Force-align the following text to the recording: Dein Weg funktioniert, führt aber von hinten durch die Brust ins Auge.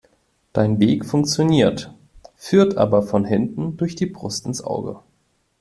Dein 0.51 0.79
Weg 0.79 1.05
funktioniert, 1.05 1.93
führt 2.35 2.75
aber 2.75 3.03
von 3.03 3.23
hinten 3.23 3.77
durch 3.77 3.93
die 3.95 4.07
Brust 4.07 4.47
ins 4.47 4.63
Auge. 4.63 4.99